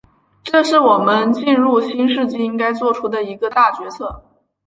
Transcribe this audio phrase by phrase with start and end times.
[0.43, 4.23] 这是我们进入新世纪应该作出的一个大决策。